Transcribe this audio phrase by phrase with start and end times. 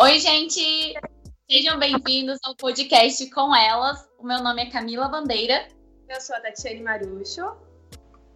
[0.00, 0.94] Oi, gente!
[1.50, 4.08] Sejam bem-vindos ao podcast com elas.
[4.16, 5.66] O meu nome é Camila Bandeira.
[6.08, 7.42] Eu sou a Tatiane Marucho.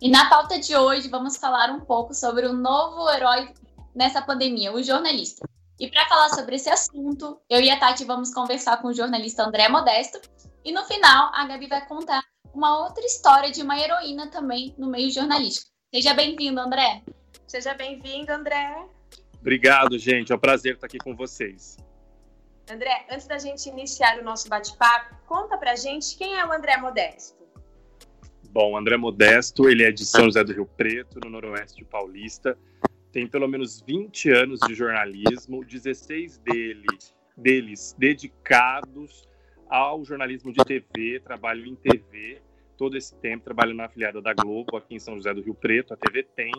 [0.00, 3.54] E na pauta de hoje vamos falar um pouco sobre o novo herói
[3.94, 5.48] nessa pandemia, o jornalista.
[5.78, 9.44] E para falar sobre esse assunto, eu e a Tati vamos conversar com o jornalista
[9.44, 10.20] André Modesto.
[10.64, 14.88] E no final, a Gabi vai contar uma outra história de uma heroína também no
[14.88, 15.70] meio jornalístico.
[15.94, 17.04] Seja bem-vindo, André.
[17.46, 18.84] Seja bem-vindo, André.
[19.42, 20.32] Obrigado, gente.
[20.32, 21.76] É um prazer estar aqui com vocês.
[22.70, 26.76] André, antes da gente iniciar o nosso bate-papo, conta pra gente quem é o André
[26.76, 27.42] Modesto.
[28.50, 32.56] Bom, André Modesto, ele é de São José do Rio Preto, no noroeste paulista.
[33.10, 36.86] Tem pelo menos 20 anos de jornalismo, 16 dele,
[37.36, 39.28] deles dedicados
[39.68, 42.40] ao jornalismo de TV, trabalho em TV,
[42.76, 45.94] todo esse tempo trabalho na afiliada da Globo, aqui em São José do Rio Preto,
[45.94, 46.52] a TV tem.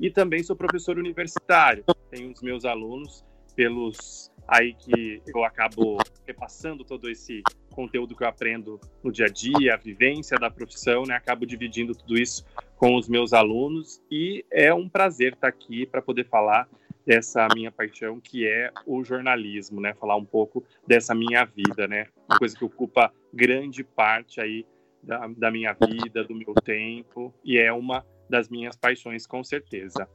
[0.00, 1.84] E também sou professor universitário.
[2.10, 7.42] Tenho os meus alunos pelos aí que eu acabo repassando todo esse
[7.74, 11.14] conteúdo que eu aprendo no dia a dia, a vivência da profissão, né?
[11.14, 12.44] Acabo dividindo tudo isso
[12.76, 16.68] com os meus alunos e é um prazer estar aqui para poder falar
[17.06, 19.94] dessa minha paixão que é o jornalismo, né?
[19.94, 22.06] Falar um pouco dessa minha vida, né?
[22.28, 24.66] Uma coisa que ocupa grande parte aí
[25.02, 30.08] da, da minha vida, do meu tempo e é uma das minhas paixões com certeza.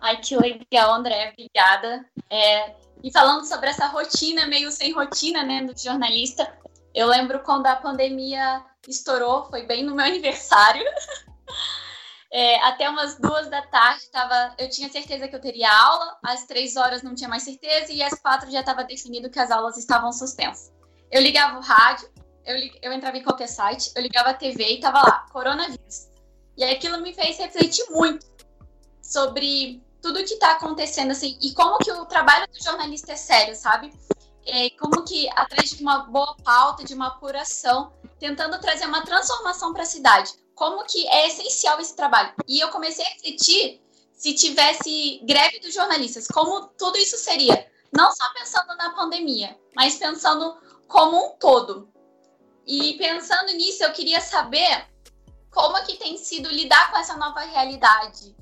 [0.00, 2.08] Ai, que legal, André, obrigada.
[2.30, 6.50] É, e falando sobre essa rotina, meio sem rotina, né, do jornalista,
[6.94, 10.82] eu lembro quando a pandemia estourou, foi bem no meu aniversário.
[12.32, 16.46] É, até umas duas da tarde, tava, eu tinha certeza que eu teria aula, às
[16.46, 19.76] três horas não tinha mais certeza, e às quatro já estava definido que as aulas
[19.76, 20.72] estavam suspensas.
[21.10, 22.08] Eu ligava o rádio,
[22.46, 26.07] eu, eu entrava em qualquer site, eu ligava a TV e tava lá, coronavírus.
[26.58, 28.26] E aquilo me fez refletir muito
[29.00, 33.54] sobre tudo que está acontecendo, assim, e como que o trabalho do jornalista é sério,
[33.54, 33.92] sabe?
[34.44, 39.72] É, como que, atrás de uma boa pauta, de uma apuração, tentando trazer uma transformação
[39.72, 40.32] para a cidade.
[40.56, 42.34] Como que é essencial esse trabalho.
[42.48, 43.80] E eu comecei a refletir
[44.12, 47.70] se tivesse greve dos jornalistas, como tudo isso seria.
[47.92, 50.56] Não só pensando na pandemia, mas pensando
[50.88, 51.88] como um todo.
[52.66, 54.88] E pensando nisso, eu queria saber
[55.58, 58.32] como que tem sido lidar com essa nova realidade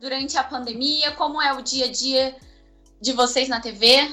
[0.00, 1.12] durante a pandemia?
[1.12, 2.34] Como é o dia a dia
[2.98, 4.10] de vocês na TV?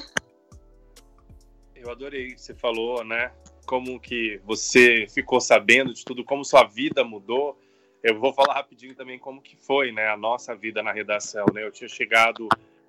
[1.74, 3.32] Eu adorei você falou, né?
[3.64, 7.58] Como que você ficou sabendo de tudo, como sua vida mudou.
[8.02, 11.64] Eu vou falar rapidinho também como que foi, né, a nossa vida na redação, né?
[11.64, 12.46] Eu tinha chegado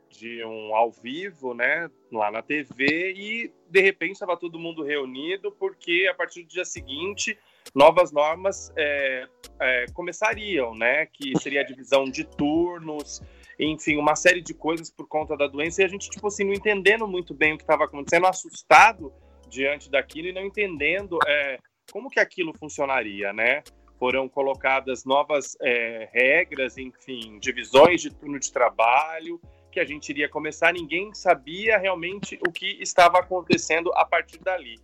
[0.09, 5.49] de um ao vivo, né, lá na TV e de repente estava todo mundo reunido
[5.53, 7.37] porque a partir do dia seguinte
[7.73, 9.27] novas normas é,
[9.59, 11.05] é, começariam, né?
[11.07, 13.21] Que seria a divisão de turnos,
[13.59, 16.53] enfim, uma série de coisas por conta da doença e a gente, tipo assim, não
[16.53, 19.13] entendendo muito bem o que estava acontecendo, assustado
[19.47, 21.59] diante daquilo e não entendendo é,
[21.91, 23.63] como que aquilo funcionaria, né?
[23.99, 29.39] Foram colocadas novas é, regras, enfim, divisões de turno de trabalho
[29.71, 34.77] que a gente iria começar, ninguém sabia realmente o que estava acontecendo a partir dali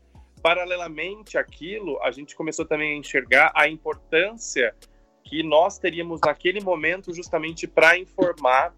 [0.47, 4.74] paralelamente àquilo, a gente começou também a enxergar a importância
[5.22, 8.74] que nós teríamos naquele momento justamente para informar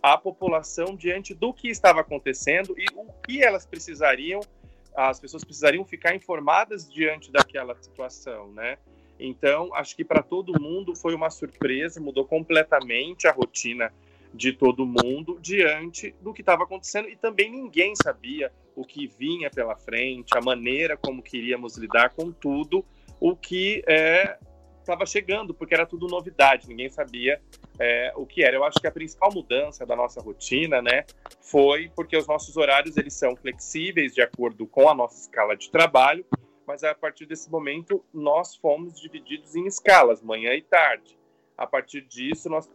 [0.00, 4.38] a população diante do que estava acontecendo e o que elas precisariam,
[4.94, 8.78] as pessoas precisariam ficar informadas diante daquela situação, né?
[9.18, 13.92] Então, acho que para todo mundo foi uma surpresa, mudou completamente a rotina
[14.32, 19.50] de todo mundo diante do que estava acontecendo e também ninguém sabia o que vinha
[19.50, 22.84] pela frente, a maneira como queríamos lidar com tudo
[23.20, 23.82] o que
[24.80, 27.42] estava é, chegando, porque era tudo novidade, ninguém sabia
[27.76, 28.54] é, o que era.
[28.54, 31.04] Eu acho que a principal mudança da nossa rotina, né,
[31.40, 35.68] foi porque os nossos horários eles são flexíveis de acordo com a nossa escala de
[35.72, 36.24] trabalho,
[36.64, 41.18] mas a partir desse momento nós fomos divididos em escalas, manhã e tarde.
[41.56, 42.70] A partir disso, nós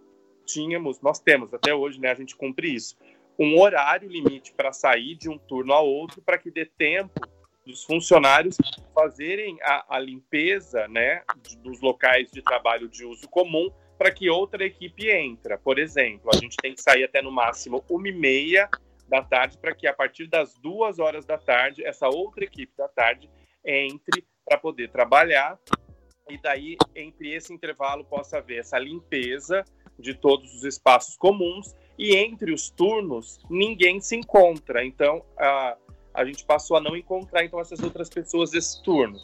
[0.46, 2.98] tínhamos, nós temos até hoje, né, a gente cumpre isso,
[3.38, 7.20] um horário limite para sair de um turno a outro para que dê tempo
[7.66, 8.58] dos funcionários
[8.94, 11.24] fazerem a, a limpeza, né,
[11.60, 15.58] dos locais de trabalho de uso comum para que outra equipe entre.
[15.58, 18.70] Por exemplo, a gente tem que sair até no máximo uma e meia
[19.08, 22.88] da tarde para que a partir das duas horas da tarde essa outra equipe da
[22.88, 23.30] tarde
[23.64, 25.58] entre para poder trabalhar
[26.30, 29.64] e daí entre esse intervalo possa haver essa limpeza
[30.00, 34.84] de todos os espaços comuns e entre os turnos ninguém se encontra.
[34.86, 35.78] Então a,
[36.14, 39.20] a gente passou a não encontrar então essas outras pessoas desse turno.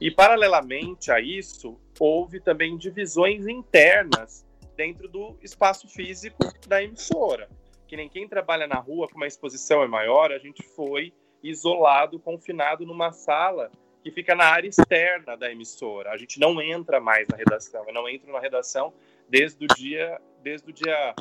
[0.00, 4.44] E paralelamente a isso, houve também divisões internas
[4.76, 7.48] dentro do espaço físico da emissora.
[7.86, 12.18] Que nem quem trabalha na rua, como a exposição é maior, a gente foi isolado,
[12.18, 13.70] confinado numa sala
[14.02, 16.10] que fica na área externa da emissora.
[16.10, 17.84] A gente não entra mais na redação.
[17.86, 18.92] Eu não entro na redação
[19.28, 21.14] desde o dia, desde o dia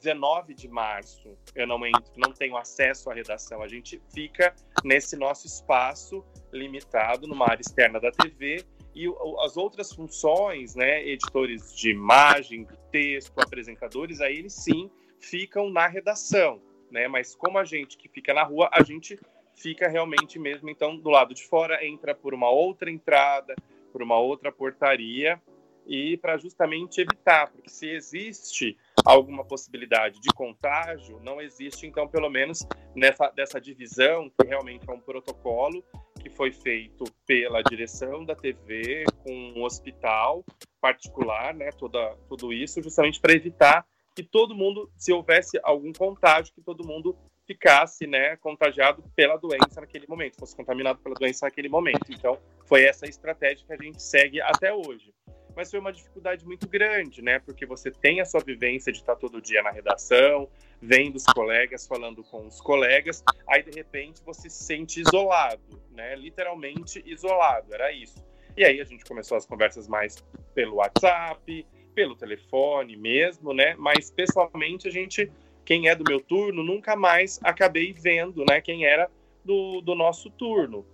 [0.00, 1.36] 19 de março.
[1.54, 3.62] Eu não entro, não tenho acesso à redação.
[3.62, 8.64] A gente fica nesse nosso espaço limitado numa área externa da TV
[8.94, 9.06] e
[9.44, 15.86] as outras funções, né, editores de imagem, de texto, apresentadores, aí eles sim ficam na
[15.86, 16.60] redação,
[16.90, 17.06] né?
[17.06, 19.18] Mas como a gente que fica na rua, a gente
[19.54, 23.54] fica realmente mesmo então do lado de fora, entra por uma outra entrada,
[23.92, 25.40] por uma outra portaria
[25.86, 32.28] e para justamente evitar, porque se existe alguma possibilidade de contágio, não existe então pelo
[32.28, 35.84] menos nessa dessa divisão que realmente é um protocolo
[36.20, 40.44] que foi feito pela direção da TV com um hospital
[40.80, 46.52] particular, né, toda tudo isso justamente para evitar que todo mundo, se houvesse algum contágio,
[46.52, 47.16] que todo mundo
[47.46, 52.06] ficasse, né, contagiado pela doença naquele momento, fosse contaminado pela doença naquele momento.
[52.10, 55.12] Então, foi essa estratégia que a gente segue até hoje.
[55.60, 59.14] Mas foi uma dificuldade muito grande, né, porque você tem a sua vivência de estar
[59.14, 60.48] todo dia na redação,
[60.80, 65.60] vendo os colegas, falando com os colegas, aí de repente você se sente isolado,
[65.90, 68.24] né, literalmente isolado, era isso.
[68.56, 70.24] E aí a gente começou as conversas mais
[70.54, 75.30] pelo WhatsApp, pelo telefone mesmo, né, mas pessoalmente a gente
[75.62, 79.10] quem é do meu turno, nunca mais acabei vendo, né, quem era
[79.44, 80.86] do, do nosso turno.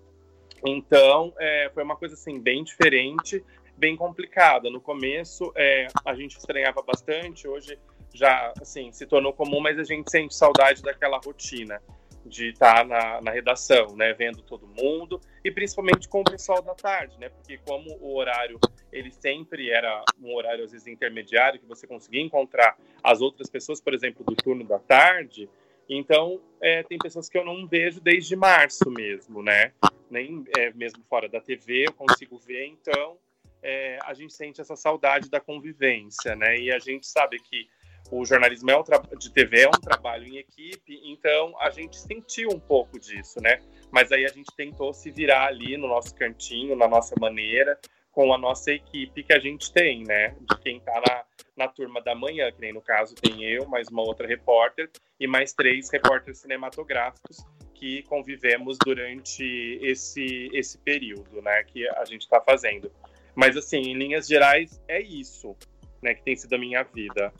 [0.66, 3.44] Então, é, foi uma coisa, assim, bem diferente,
[3.76, 4.70] bem complicada.
[4.70, 7.78] No começo, é, a gente estranhava bastante, hoje
[8.14, 11.81] já, assim, se tornou comum, mas a gente sente saudade daquela rotina
[12.28, 16.75] de estar na, na, redação, né, vendo todo mundo e principalmente com o pessoal da
[16.75, 18.58] tarde, né, porque como o horário
[18.93, 23.81] ele sempre era um horário às vezes intermediário que você conseguia encontrar as outras pessoas,
[23.81, 25.49] por exemplo, do turno da tarde,
[25.88, 29.73] então é, tem pessoas que eu não vejo desde março mesmo, né,
[30.11, 33.17] nem é, mesmo fora da TV eu consigo ver, então
[33.62, 37.68] é, a gente sente essa saudade da convivência, né, e a gente sabe que
[38.10, 38.84] o jornalismo é um
[39.18, 43.60] de TV é um trabalho em equipe, então a gente sentiu um pouco disso, né?
[43.90, 47.78] Mas aí a gente tentou se virar ali no nosso cantinho, na nossa maneira,
[48.12, 50.36] com a nossa equipe que a gente tem, né?
[50.40, 51.24] De quem tá na,
[51.56, 55.26] na turma da manhã, que nem no caso tem eu, mais uma outra repórter e
[55.26, 57.44] mais três repórteres cinematográficos
[57.74, 61.62] que convivemos durante esse, esse período, né?
[61.64, 62.90] Que a gente está fazendo.
[63.36, 65.54] Mas assim, em linhas gerais, é isso,
[66.02, 66.14] né?
[66.14, 67.32] Que tem sido a minha vida.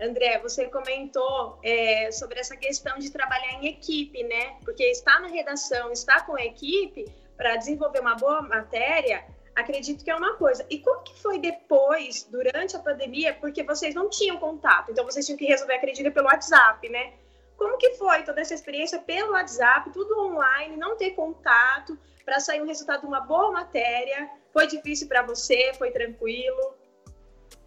[0.00, 4.56] André, você comentou é, sobre essa questão de trabalhar em equipe, né?
[4.64, 7.04] Porque estar na redação, estar com a equipe
[7.36, 9.24] para desenvolver uma boa matéria,
[9.54, 10.66] acredito que é uma coisa.
[10.68, 15.24] E como que foi depois, durante a pandemia, porque vocês não tinham contato, então vocês
[15.24, 17.12] tinham que resolver, acredito, pelo WhatsApp, né?
[17.56, 22.62] Como que foi toda essa experiência pelo WhatsApp, tudo online, não ter contato, para sair
[22.62, 24.30] um resultado de uma boa matéria?
[24.52, 25.72] Foi difícil para você?
[25.74, 26.74] Foi tranquilo?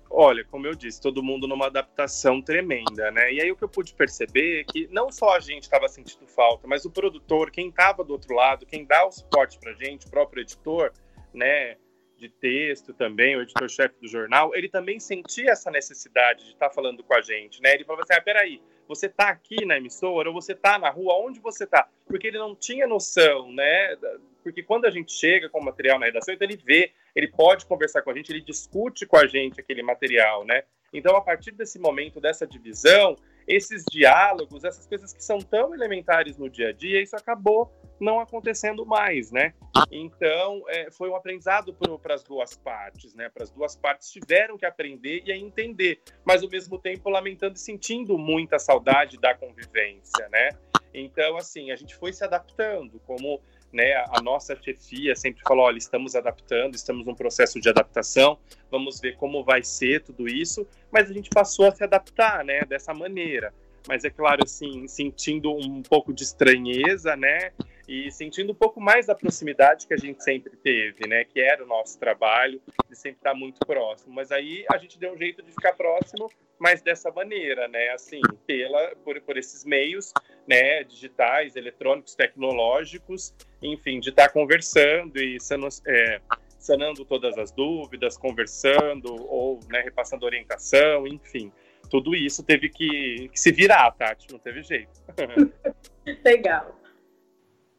[0.10, 3.34] Olha, como eu disse, todo mundo numa adaptação tremenda, né?
[3.34, 6.26] E aí o que eu pude perceber é que não só a gente estava sentindo
[6.28, 10.08] falta, mas o produtor, quem estava do outro lado, quem dá o suporte para gente,
[10.08, 10.94] o próprio editor,
[11.34, 11.76] né,
[12.18, 16.74] de texto também, o editor-chefe do jornal, ele também sentia essa necessidade de estar tá
[16.74, 17.74] falando com a gente, né?
[17.74, 21.16] Ele falava assim, ah, peraí, você está aqui na emissora ou você está na rua,
[21.16, 21.88] onde você está?
[22.06, 23.98] Porque ele não tinha noção, né?
[24.44, 27.66] Porque quando a gente chega com o material na redação, então ele vê, ele pode
[27.66, 30.64] conversar com a gente, ele discute com a gente aquele material, né?
[30.94, 33.16] Então, a partir desse momento, dessa divisão,
[33.48, 38.20] esses diálogos, essas coisas que são tão elementares no dia a dia, isso acabou não
[38.20, 39.54] acontecendo mais, né?
[39.92, 43.30] Então, é, foi um aprendizado para as duas partes, né?
[43.30, 47.60] Para as duas partes tiveram que aprender e entender, mas ao mesmo tempo lamentando e
[47.60, 50.50] sentindo muita saudade da convivência, né?
[50.94, 53.40] Então, assim, a gente foi se adaptando, como
[53.72, 58.40] né, a nossa chefia sempre falou, olha, estamos adaptando, estamos num processo de adaptação,
[58.72, 62.62] vamos ver como vai ser tudo isso, mas a gente passou a se adaptar, né,
[62.62, 63.54] dessa maneira.
[63.88, 67.52] Mas é claro, assim, sentindo um pouco de estranheza, né,
[67.88, 71.24] e sentindo um pouco mais da proximidade que a gente sempre teve, né?
[71.24, 74.14] Que era o nosso trabalho, de sempre estar muito próximo.
[74.14, 76.30] Mas aí a gente deu um jeito de ficar próximo,
[76.60, 77.90] mas dessa maneira, né?
[77.90, 80.12] Assim, pela, por, por esses meios,
[80.46, 80.84] né?
[80.84, 86.20] Digitais, eletrônicos, tecnológicos, enfim, de estar conversando e sendo, é,
[86.60, 91.54] sanando todas as dúvidas, conversando ou né, repassando orientação, enfim.
[91.90, 94.92] Tudo isso teve que, que se virar, Tati, não teve jeito.
[96.26, 96.78] Legal.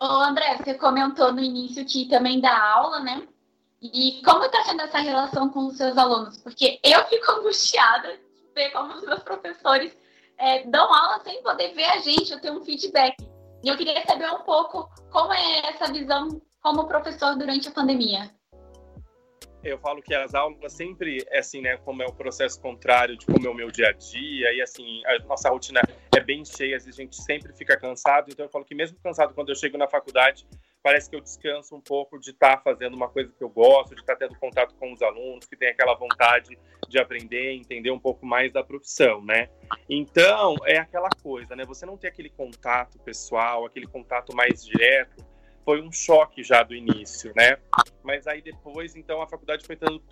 [0.01, 3.27] Ô, André, você comentou no início que também dá aula, né?
[3.81, 6.39] E como está sendo essa relação com os seus alunos?
[6.39, 9.97] Porque eu fico angustiada de ver como os meus professores
[10.37, 13.17] é, dão aula sem poder ver a gente, eu tenho um feedback.
[13.63, 18.31] E eu queria saber um pouco como é essa visão como professor durante a pandemia
[19.63, 21.77] eu falo que as aulas sempre é assim, né?
[21.79, 25.03] Como é o processo contrário de como é o meu dia a dia, e assim,
[25.07, 25.81] a nossa rotina
[26.29, 29.55] bem cheia, a gente sempre fica cansado, então eu falo que mesmo cansado, quando eu
[29.55, 30.47] chego na faculdade,
[30.83, 33.95] parece que eu descanso um pouco de estar tá fazendo uma coisa que eu gosto,
[33.95, 37.91] de estar tá tendo contato com os alunos, que tem aquela vontade de aprender, entender
[37.91, 39.49] um pouco mais da profissão, né?
[39.89, 41.65] Então, é aquela coisa, né?
[41.65, 45.25] Você não tem aquele contato pessoal, aquele contato mais direto,
[45.65, 47.57] foi um choque já do início, né?
[48.03, 50.03] Mas aí depois, então, a faculdade foi dando,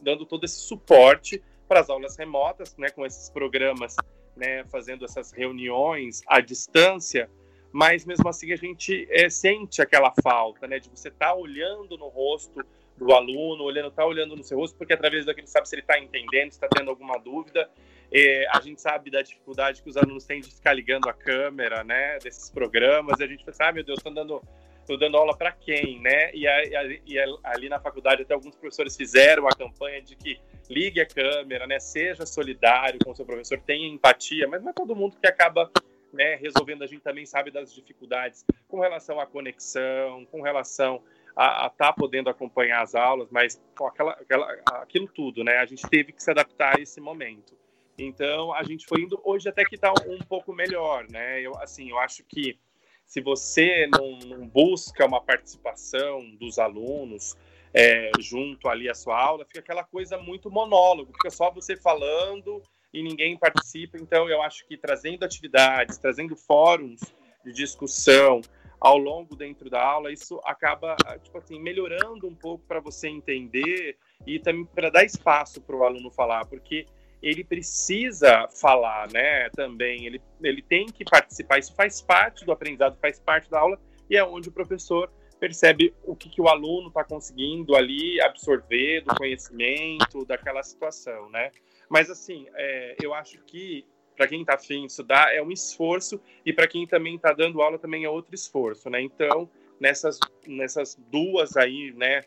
[0.00, 2.90] dando todo esse suporte para as aulas remotas, né?
[2.90, 3.96] Com esses programas,
[4.36, 4.64] né?
[4.64, 7.30] Fazendo essas reuniões à distância,
[7.72, 10.78] mas mesmo assim a gente é, sente aquela falta, né?
[10.78, 12.64] De você estar tá olhando no rosto
[12.96, 15.98] do aluno, olhando, tá olhando no seu rosto, porque através daquilo sabe se ele está
[15.98, 17.68] entendendo, se está tendo alguma dúvida.
[18.12, 21.82] É, a gente sabe da dificuldade que os alunos têm de ficar ligando a câmera,
[21.82, 22.18] né?
[22.22, 24.40] Desses programas, e a gente pensa, ah, meu Deus, estão dando
[24.84, 26.30] estou dando aula para quem, né?
[26.34, 30.38] E, a, e a, ali na faculdade até alguns professores fizeram a campanha de que
[30.70, 31.80] ligue a câmera, né?
[31.80, 35.70] Seja solidário com o seu professor, tenha empatia, mas não é todo mundo que acaba
[36.12, 36.84] né, resolvendo.
[36.84, 41.02] A gente também sabe das dificuldades com relação à conexão, com relação
[41.36, 45.58] a estar tá podendo acompanhar as aulas, mas com aquela, aquela, aquilo tudo, né?
[45.58, 47.56] A gente teve que se adaptar a esse momento.
[47.98, 51.40] Então a gente foi indo hoje até que está um pouco melhor, né?
[51.40, 52.58] Eu assim, eu acho que
[53.06, 57.36] se você não, não busca uma participação dos alunos
[57.72, 62.62] é, junto ali à sua aula, fica aquela coisa muito monólogo, fica só você falando
[62.92, 63.98] e ninguém participa.
[63.98, 67.00] Então, eu acho que trazendo atividades, trazendo fóruns
[67.44, 68.40] de discussão
[68.80, 73.96] ao longo dentro da aula, isso acaba tipo assim melhorando um pouco para você entender
[74.26, 76.86] e também para dar espaço para o aluno falar, porque
[77.24, 79.48] ele precisa falar, né?
[79.50, 81.58] Também ele, ele tem que participar.
[81.58, 85.94] Isso faz parte do aprendizado, faz parte da aula e é onde o professor percebe
[86.04, 91.50] o que, que o aluno está conseguindo ali absorver do conhecimento, daquela situação, né?
[91.88, 96.20] Mas assim, é, eu acho que para quem está afim de estudar é um esforço
[96.44, 99.00] e para quem também está dando aula também é outro esforço, né?
[99.00, 99.50] Então
[99.80, 102.22] nessas nessas duas aí, né?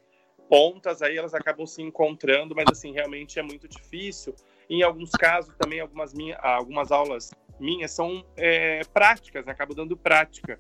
[0.50, 4.34] Pontas aí elas acabam se encontrando, mas assim realmente é muito difícil
[4.70, 9.52] em alguns casos, também algumas, minha, algumas aulas minhas são é, práticas, né?
[9.52, 10.58] acabo dando prática.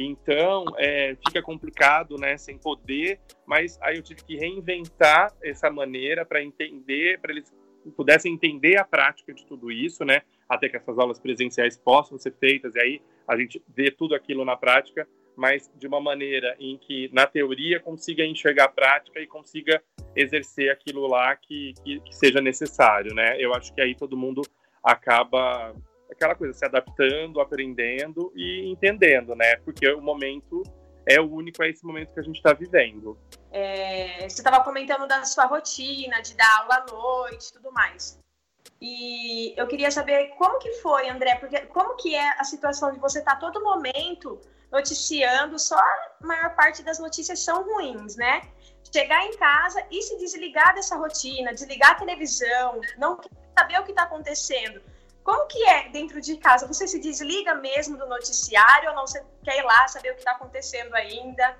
[0.00, 6.24] Então, é, fica complicado, né, sem poder, mas aí eu tive que reinventar essa maneira
[6.24, 7.52] para entender, para eles
[7.96, 12.32] pudessem entender a prática de tudo isso, né, até que essas aulas presenciais possam ser
[12.38, 16.76] feitas, e aí a gente vê tudo aquilo na prática, mas de uma maneira em
[16.76, 19.80] que, na teoria, consiga enxergar a prática e consiga
[20.16, 23.40] exercer aquilo lá que, que, que, seja necessário, né?
[23.40, 24.42] Eu acho que aí todo mundo
[24.82, 25.72] acaba
[26.10, 29.56] aquela coisa se adaptando, aprendendo e entendendo, né?
[29.58, 30.64] Porque o momento
[31.06, 33.16] é único, é esse momento que a gente está vivendo.
[33.52, 38.18] É, você estava comentando da sua rotina, de dar aula à noite, tudo mais.
[38.80, 42.98] E eu queria saber como que foi, André, porque como que é a situação de
[42.98, 44.40] você estar tá todo momento
[44.70, 48.42] noticiando, só a maior parte das notícias são ruins, né?
[48.92, 53.18] Chegar em casa e se desligar dessa rotina, desligar a televisão, não
[53.58, 54.80] saber o que está acontecendo.
[55.22, 56.66] Como que é dentro de casa?
[56.66, 59.06] Você se desliga mesmo do noticiário ou não?
[59.06, 61.54] Você quer ir lá saber o que está acontecendo ainda?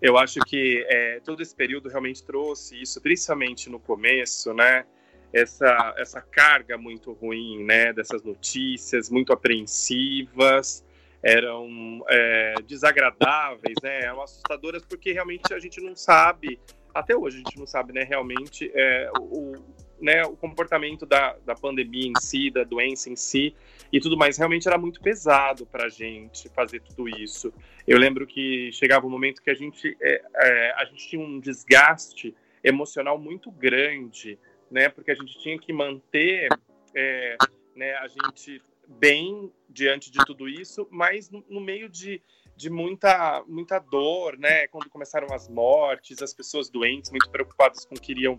[0.00, 4.84] Eu acho que é, todo esse período realmente trouxe isso, principalmente no começo, né?
[5.32, 7.92] Essa, essa carga muito ruim, né?
[7.92, 10.84] Dessas notícias muito apreensivas,
[11.22, 16.58] eram é, desagradáveis, né, eram assustadoras, porque realmente a gente não sabe,
[16.92, 19.52] até hoje a gente não sabe, né, realmente é, o,
[20.00, 23.54] né, o comportamento da, da pandemia em si, da doença em si
[23.92, 24.36] e tudo mais.
[24.36, 27.52] Realmente era muito pesado para a gente fazer tudo isso.
[27.86, 31.38] Eu lembro que chegava um momento que a gente, é, é, a gente tinha um
[31.38, 34.38] desgaste emocional muito grande,
[34.68, 36.48] né, porque a gente tinha que manter
[36.94, 37.36] é,
[37.76, 38.60] né, a gente
[38.98, 42.20] bem diante de tudo isso, mas no, meio de,
[42.56, 44.66] de muita, muita dor, né?
[44.68, 48.36] Quando começaram as mortes, as pessoas doentes, muito preocupadas com o que iriam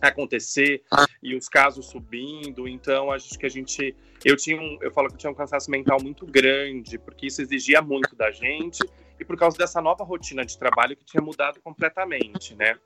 [0.00, 0.82] acontecer
[1.22, 2.66] e os casos subindo.
[2.66, 5.70] Então, acho que a gente, eu tinha um, eu falo que eu tinha um cansaço
[5.70, 8.80] mental muito grande, porque isso exigia muito da gente
[9.18, 12.78] e por causa dessa nova rotina de trabalho que tinha mudado completamente, né?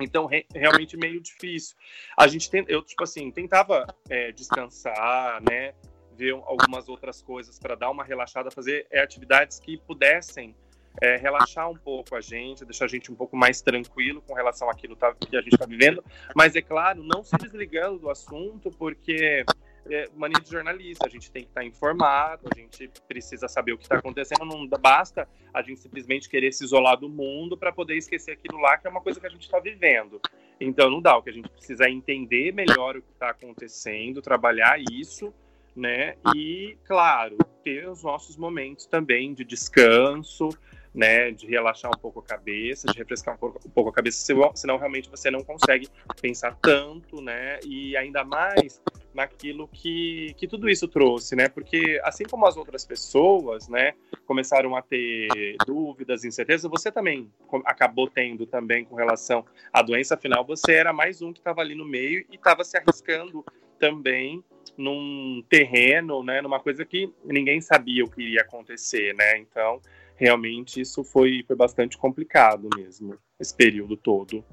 [0.00, 1.76] Então, re realmente meio difícil.
[2.16, 5.74] A gente tem, eu tipo assim, tentava é, descansar, né?
[6.16, 10.54] Ver algumas outras coisas para dar uma relaxada, fazer é, atividades que pudessem
[11.00, 14.70] é, relaxar um pouco a gente, deixar a gente um pouco mais tranquilo com relação
[14.70, 16.02] àquilo tá, que a gente está vivendo.
[16.34, 19.44] Mas, é claro, não se desligando do assunto, porque
[19.90, 23.78] é, mania de jornalista, a gente tem que estar informado, a gente precisa saber o
[23.78, 27.96] que está acontecendo, não basta a gente simplesmente querer se isolar do mundo para poder
[27.96, 30.20] esquecer aquilo lá, que é uma coisa que a gente está vivendo.
[30.60, 34.22] Então não dá, o que a gente precisa é entender melhor o que está acontecendo,
[34.22, 35.32] trabalhar isso,
[35.76, 36.16] né?
[36.34, 40.48] E, claro, ter os nossos momentos também de descanso,
[40.96, 44.34] né, de relaxar um pouco a cabeça, de refrescar um pouco, um pouco a cabeça,
[44.54, 45.88] senão realmente você não consegue
[46.22, 48.80] pensar tanto, né, e ainda mais
[49.12, 53.92] naquilo que, que tudo isso trouxe, né, porque assim como as outras pessoas, né,
[54.24, 57.30] começaram a ter dúvidas, incertezas, você também
[57.66, 61.74] acabou tendo também com relação à doença, afinal você era mais um que estava ali
[61.74, 63.44] no meio e estava se arriscando
[63.78, 64.42] também
[64.76, 69.80] num terreno, né, numa coisa que ninguém sabia o que iria acontecer, né, então
[70.16, 74.44] realmente isso foi, foi bastante complicado mesmo, esse período todo.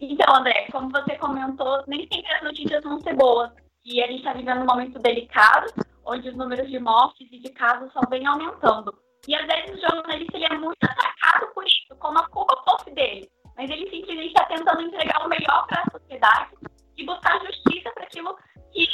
[0.00, 3.50] Então, André, como você comentou, nem sempre as notícias vão ser boas.
[3.84, 5.72] E a gente está vivendo um momento delicado,
[6.04, 8.94] onde os números de mortes e de casos só vêm aumentando.
[9.26, 12.90] E às vezes o jornalista ele é muito atacado por isso, como a culpa fosse
[12.90, 13.28] dele.
[13.56, 16.50] Mas ele simplesmente está tentando entregar o melhor para a sociedade
[16.96, 18.36] e buscar justiça para aquilo
[18.72, 18.86] que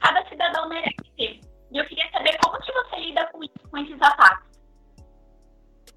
[0.00, 1.40] cada cidadão merece ter.
[1.70, 4.48] E eu queria saber como que você lida com, isso, com esses ataques.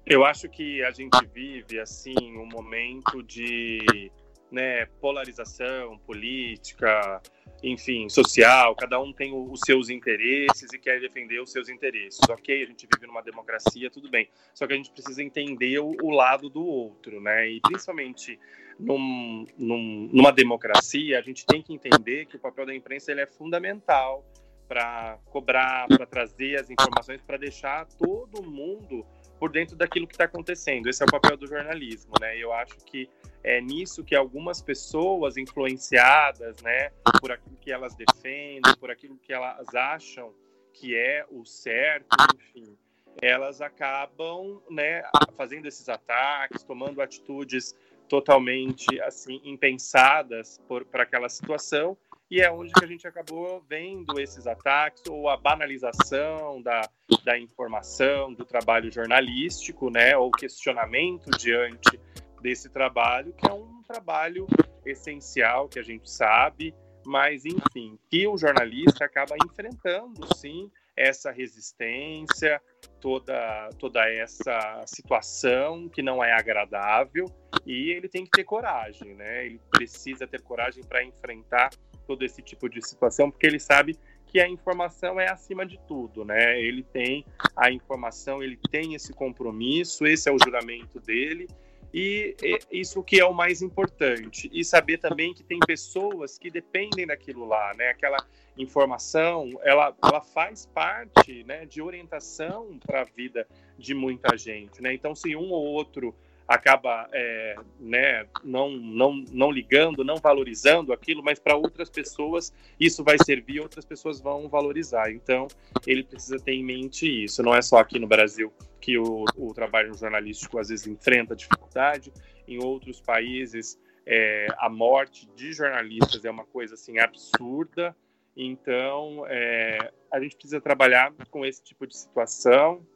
[0.04, 4.10] Eu acho que a gente vive assim um momento de
[4.50, 7.22] né, polarização política,
[7.62, 8.76] enfim, social.
[8.76, 12.20] Cada um tem os seus interesses e quer defender os seus interesses.
[12.28, 14.28] Ok, a gente vive numa democracia, tudo bem.
[14.52, 17.48] Só que a gente precisa entender o, o lado do outro, né?
[17.48, 18.38] E principalmente
[18.78, 23.20] num, num, numa democracia, a gente tem que entender que o papel da imprensa ele
[23.20, 24.24] é fundamental
[24.68, 29.04] para cobrar, para trazer as informações, para deixar todo mundo
[29.38, 30.88] por dentro daquilo que está acontecendo.
[30.88, 32.38] Esse é o papel do jornalismo, né?
[32.38, 33.08] Eu acho que
[33.44, 39.32] é nisso que algumas pessoas influenciadas, né, por aquilo que elas defendem, por aquilo que
[39.32, 40.32] elas acham
[40.72, 42.76] que é o certo, enfim,
[43.20, 45.02] elas acabam, né,
[45.36, 47.74] fazendo esses ataques, tomando atitudes
[48.12, 50.60] totalmente assim impensadas
[50.92, 51.96] para aquela situação.
[52.30, 56.82] E é onde que a gente acabou vendo esses ataques ou a banalização da,
[57.24, 61.98] da informação, do trabalho jornalístico, né, ou questionamento diante
[62.42, 64.46] desse trabalho, que é um trabalho
[64.84, 66.74] essencial, que a gente sabe,
[67.06, 72.60] mas, enfim, que o jornalista acaba enfrentando, sim, essa resistência,
[73.02, 77.26] toda, toda essa situação que não é agradável,
[77.66, 79.44] e ele tem que ter coragem, né?
[79.44, 81.70] Ele precisa ter coragem para enfrentar
[82.06, 86.24] todo esse tipo de situação, porque ele sabe que a informação é acima de tudo,
[86.24, 86.58] né?
[86.60, 91.48] Ele tem a informação, ele tem esse compromisso, esse é o juramento dele,
[91.92, 92.34] e
[92.70, 94.50] isso que é o mais importante.
[94.52, 97.88] E saber também que tem pessoas que dependem daquilo lá, né?
[97.90, 98.16] Aquela
[98.56, 103.46] informação, ela, ela faz parte né, de orientação para a vida
[103.78, 104.94] de muita gente, né?
[104.94, 106.14] Então, se um ou outro
[106.54, 113.02] acaba é, né, não, não, não ligando, não valorizando aquilo, mas para outras pessoas isso
[113.02, 115.10] vai servir, outras pessoas vão valorizar.
[115.10, 115.48] Então,
[115.86, 117.42] ele precisa ter em mente isso.
[117.42, 122.12] Não é só aqui no Brasil que o, o trabalho jornalístico às vezes enfrenta dificuldade,
[122.46, 127.96] em outros países é, a morte de jornalistas é uma coisa assim absurda.
[128.36, 132.86] Então, é, a gente precisa trabalhar com esse tipo de situação,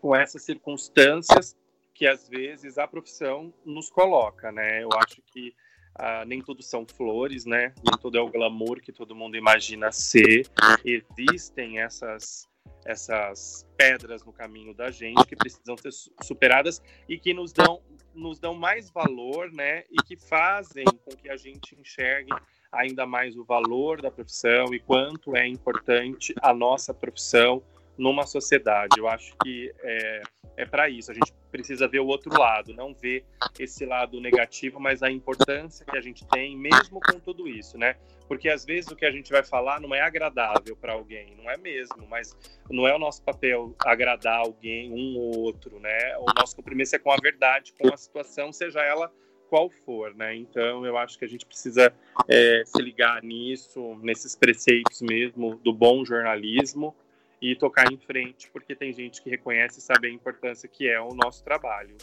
[0.00, 1.56] com essas circunstâncias
[2.02, 4.82] que às vezes a profissão nos coloca, né?
[4.82, 5.54] Eu acho que
[5.94, 7.72] ah, nem tudo são flores, né?
[7.76, 10.50] Nem tudo é o glamour que todo mundo imagina ser.
[10.84, 12.48] Existem essas
[12.84, 15.92] essas pedras no caminho da gente que precisam ser
[16.24, 17.80] superadas e que nos dão
[18.12, 19.84] nos dão mais valor, né?
[19.88, 22.32] E que fazem com que a gente enxergue
[22.72, 27.62] ainda mais o valor da profissão e quanto é importante a nossa profissão
[27.96, 28.98] numa sociedade.
[28.98, 30.22] Eu acho que é,
[30.56, 31.10] é para isso.
[31.10, 33.24] A gente precisa ver o outro lado, não ver
[33.58, 37.96] esse lado negativo, mas a importância que a gente tem, mesmo com tudo isso, né?
[38.26, 41.50] Porque às vezes o que a gente vai falar não é agradável para alguém, não
[41.50, 42.36] é mesmo, mas
[42.70, 46.16] não é o nosso papel agradar alguém, um ou outro, né?
[46.18, 49.12] O nosso compromisso é com a verdade, com a situação, seja ela
[49.50, 50.34] qual for, né?
[50.34, 51.92] Então eu acho que a gente precisa
[52.26, 56.96] é, se ligar nisso, nesses preceitos mesmo do bom jornalismo
[57.42, 61.00] e tocar em frente, porque tem gente que reconhece e sabe a importância que é
[61.00, 61.96] o nosso trabalho.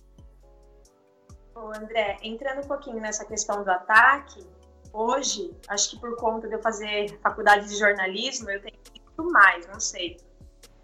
[1.56, 4.46] Ô André, entrando um pouquinho nessa questão do ataque,
[4.92, 9.66] hoje, acho que por conta de eu fazer faculdade de jornalismo, eu tenho muito mais,
[9.68, 10.18] não sei.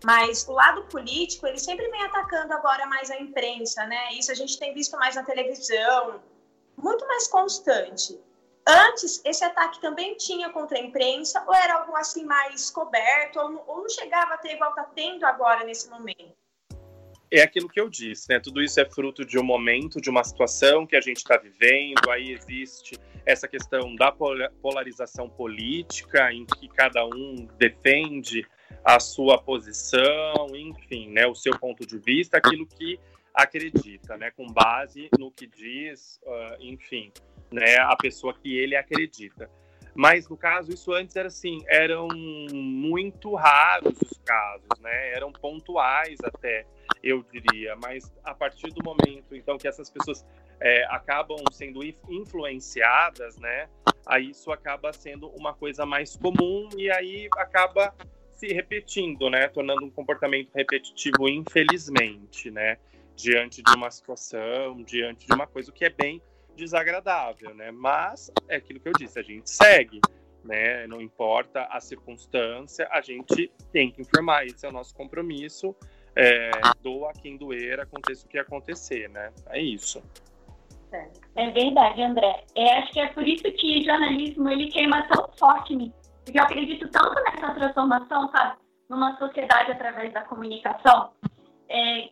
[0.06, 4.14] Mas o lado político, ele sempre vem atacando agora mais a imprensa, né?
[4.14, 6.22] Isso a gente tem visto mais na televisão,
[6.78, 8.18] muito mais constante.
[8.68, 13.64] Antes, esse ataque também tinha contra a imprensa, ou era algo assim mais coberto, ou,
[13.68, 16.34] ou não chegava a ter igual está tendo agora nesse momento?
[17.32, 18.40] É aquilo que eu disse, né?
[18.40, 22.10] Tudo isso é fruto de um momento, de uma situação que a gente está vivendo.
[22.10, 28.48] Aí existe essa questão da polarização política, em que cada um defende
[28.84, 33.00] a sua posição, enfim, né, o seu ponto de vista, aquilo que
[33.36, 37.12] acredita, né, com base no que diz, uh, enfim,
[37.52, 39.50] né, a pessoa que ele acredita.
[39.96, 42.10] Mas no caso, isso antes era assim, eram
[42.54, 45.14] muito raros os casos, né?
[45.14, 46.66] Eram pontuais até,
[47.02, 47.78] eu diria.
[47.78, 50.26] Mas a partir do momento, então, que essas pessoas
[50.60, 53.70] é, acabam sendo influenciadas, né?
[54.06, 57.96] Aí isso acaba sendo uma coisa mais comum e aí acaba
[58.32, 59.48] se repetindo, né?
[59.48, 62.78] Tornando um comportamento repetitivo, infelizmente, né?
[63.16, 66.22] Diante de uma situação, diante de uma coisa, que é bem
[66.56, 67.72] desagradável, né?
[67.72, 70.00] Mas é aquilo que eu disse, a gente segue,
[70.44, 70.86] né?
[70.88, 74.46] Não importa a circunstância, a gente tem que informar.
[74.46, 75.76] Esse é o nosso compromisso.
[76.16, 76.52] É,
[76.82, 79.34] doa quem doer, aconteça o que acontecer, né?
[79.50, 80.02] É isso.
[81.36, 82.46] É verdade, André.
[82.56, 85.92] É, acho que é por isso que jornalismo ele queima tão forte.
[86.24, 88.58] Porque eu acredito tanto nessa transformação, sabe?
[88.90, 91.12] Numa sociedade através da comunicação.
[91.68, 92.10] É,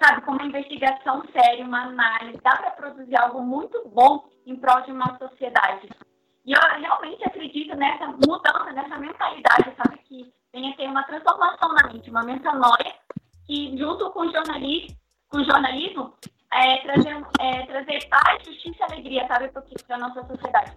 [0.00, 4.82] sabe, com uma investigação séria, uma análise, dá para produzir algo muito bom em prol
[4.82, 5.88] de uma sociedade.
[6.44, 11.92] E eu realmente acredito nessa mudança, nessa mentalidade, sabe, que venha ter uma transformação na
[11.92, 12.94] mente, uma metanoia,
[13.46, 14.96] que junto com o jornalismo,
[15.28, 16.14] com o jornalismo
[16.52, 20.76] é, trazer, é, trazer paz, justiça e alegria, sabe, para a nossa sociedade.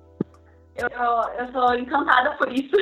[0.76, 2.76] Eu, eu, eu sou encantada por isso.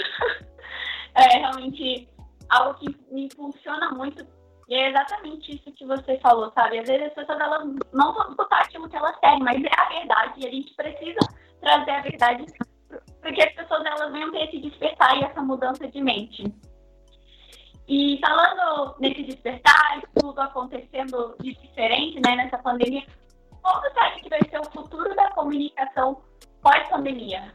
[1.15, 2.07] é realmente
[2.49, 4.25] algo que me impulsiona muito
[4.67, 6.79] e é exatamente isso que você falou, sabe?
[6.79, 9.89] Às vezes as pessoas elas não vão escutar aquilo que elas querem, mas é a
[9.89, 11.19] verdade e a gente precisa
[11.61, 12.45] trazer a verdade
[13.21, 16.53] porque as pessoas elas venham ter esse despertar e essa mudança de mente.
[17.87, 23.05] E falando nesse despertar, tudo acontecendo de diferente, né, nessa pandemia,
[23.61, 26.21] como você acha que vai ser o futuro da comunicação
[26.61, 27.53] pós-pandemia?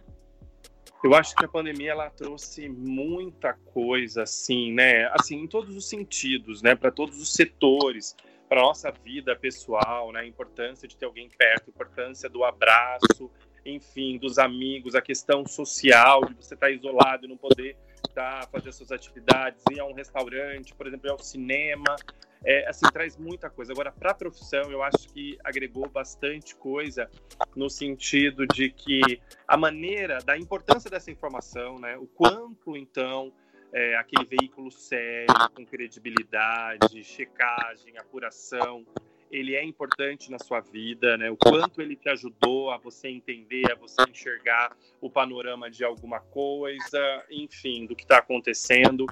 [1.02, 5.06] Eu acho que a pandemia ela trouxe muita coisa, assim, né?
[5.18, 6.76] Assim, em todos os sentidos, né?
[6.76, 8.16] Para todos os setores,
[8.48, 10.20] para nossa vida pessoal, né?
[10.20, 13.28] A importância de ter alguém perto, a importância do abraço,
[13.66, 17.76] enfim, dos amigos, a questão social de você estar tá isolado e não poder
[18.08, 21.96] estar tá, fazer suas atividades, ir a um restaurante, por exemplo, ir ao cinema,
[22.44, 23.72] é, assim, traz muita coisa.
[23.72, 27.08] Agora, para a profissão, eu acho que agregou bastante coisa
[27.54, 31.96] no sentido de que a maneira da importância dessa informação, né?
[31.96, 33.32] O quanto, então,
[33.72, 38.84] é, aquele veículo sério, com credibilidade, checagem, apuração,
[39.30, 41.30] ele é importante na sua vida, né?
[41.30, 46.20] O quanto ele te ajudou a você entender, a você enxergar o panorama de alguma
[46.20, 49.06] coisa, enfim, do que está acontecendo.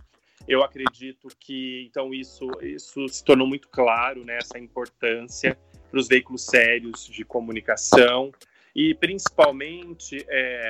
[0.50, 5.56] Eu acredito que então isso isso se tornou muito claro, né, essa importância
[5.88, 8.32] para os veículos sérios de comunicação
[8.74, 10.66] e principalmente é,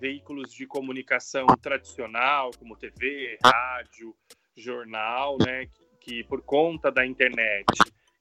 [0.00, 4.16] veículos de comunicação tradicional como TV, rádio,
[4.56, 7.66] jornal, né, que, que por conta da internet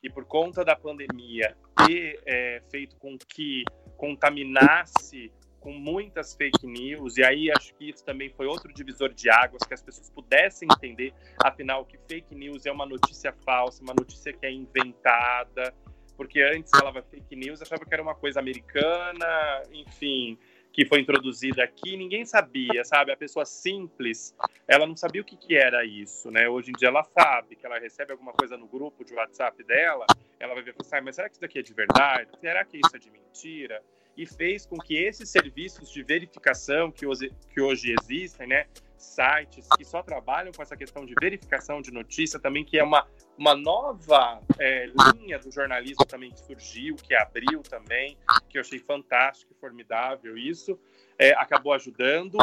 [0.04, 3.64] e por conta da pandemia ter é, feito com que
[3.96, 5.32] contaminasse
[5.68, 9.62] com muitas fake news, e aí acho que isso também foi outro divisor de águas,
[9.64, 14.32] que as pessoas pudessem entender, afinal, que fake news é uma notícia falsa, uma notícia
[14.32, 15.76] que é inventada,
[16.16, 20.40] porque antes falava fake news, achava que era uma coisa americana, enfim,
[20.72, 23.12] que foi introduzida aqui, ninguém sabia, sabe?
[23.12, 24.34] A pessoa simples,
[24.70, 26.48] ela não sabia o que, que era isso, né?
[26.48, 30.06] Hoje em dia ela sabe que ela recebe alguma coisa no grupo de WhatsApp dela,
[30.40, 32.30] ela vai ver e assim, mas será que isso daqui é de verdade?
[32.40, 33.84] Será que isso é de mentira?
[34.18, 38.66] E fez com que esses serviços de verificação que hoje, que hoje existem, né,
[38.98, 43.08] sites que só trabalham com essa questão de verificação de notícia, também que é uma,
[43.38, 48.18] uma nova é, linha do jornalismo também que surgiu, que abriu também,
[48.50, 50.80] que eu achei fantástico formidável isso,
[51.20, 52.38] é, acabou ajudando.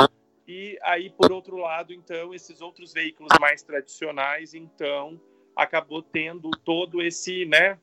[0.47, 5.21] E aí, por outro lado, então, esses outros veículos mais tradicionais, então,
[5.57, 7.79] acabou tendo todo esse, né,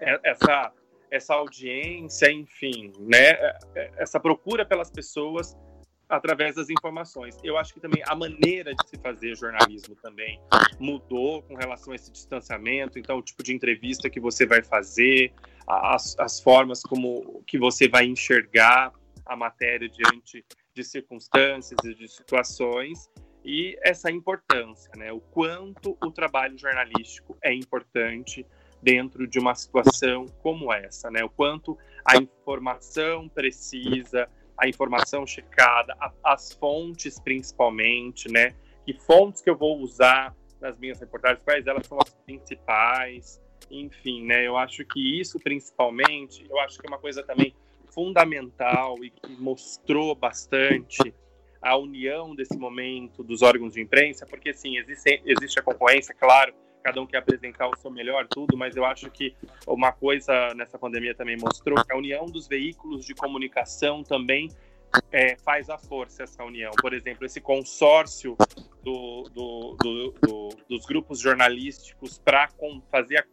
[0.00, 0.72] é, essa
[1.12, 3.36] essa audiência, enfim, né,
[3.98, 5.54] essa procura pelas pessoas
[6.08, 7.36] através das informações.
[7.44, 10.40] Eu acho que também a maneira de se fazer jornalismo também
[10.80, 12.98] mudou com relação a esse distanciamento.
[12.98, 15.34] Então, o tipo de entrevista que você vai fazer,
[15.66, 18.90] as, as formas como que você vai enxergar
[19.26, 20.44] a matéria diante
[20.74, 23.10] de circunstâncias e de situações
[23.44, 25.12] e essa importância, né?
[25.12, 28.46] O quanto o trabalho jornalístico é importante
[28.82, 31.24] dentro de uma situação como essa, né?
[31.24, 38.54] O quanto a informação precisa, a informação checada, a, as fontes principalmente, né?
[38.84, 43.40] Que fontes que eu vou usar nas minhas reportagens, quais elas são as principais,
[43.70, 44.46] enfim, né?
[44.46, 47.54] Eu acho que isso principalmente, eu acho que é uma coisa também
[47.90, 51.14] fundamental e que mostrou bastante
[51.60, 56.52] a união desse momento dos órgãos de imprensa, porque sim, existe, existe a concorrência, claro,
[56.82, 59.34] cada um quer apresentar o seu melhor, tudo, mas eu acho que
[59.66, 64.50] uma coisa nessa pandemia também mostrou que a união dos veículos de comunicação também
[65.10, 66.72] é, faz a força essa união.
[66.80, 68.36] Por exemplo, esse consórcio
[68.82, 72.48] do, do, do, dos grupos jornalísticos para
[72.90, 73.24] fazer a